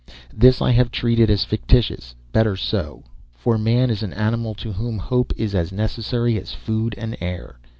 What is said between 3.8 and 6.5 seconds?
is an animal to whom hope is as necessary